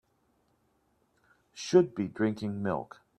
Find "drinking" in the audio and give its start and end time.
2.07-2.63